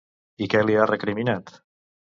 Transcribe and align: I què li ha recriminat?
I 0.45 0.47
què 0.53 0.63
li 0.69 0.79
ha 0.79 0.89
recriminat? 0.93 1.57